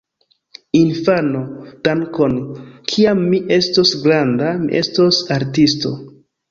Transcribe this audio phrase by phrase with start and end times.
[0.79, 1.41] Infano:
[1.89, 2.39] "Dankon!
[2.93, 5.99] Kiam mi estos granda, mi estos artisto!"